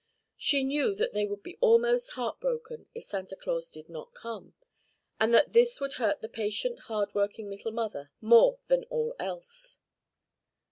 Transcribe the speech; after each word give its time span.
She 0.39 0.63
knew 0.63 0.95
that 0.95 1.13
they 1.13 1.27
would 1.27 1.43
be 1.43 1.59
almost 1.61 2.13
heartbroken 2.13 2.87
if 2.95 3.03
Santa 3.03 3.35
Claus 3.35 3.69
did 3.69 3.87
not 3.87 4.15
come, 4.15 4.55
and 5.19 5.31
that 5.31 5.53
this 5.53 5.79
would 5.79 5.93
hurt 6.01 6.21
the 6.21 6.27
patient 6.27 6.79
hardworking 6.89 7.51
little 7.51 7.71
mother 7.71 8.09
more 8.19 8.57
than 8.65 8.83
all 8.85 9.15
else. 9.19 9.77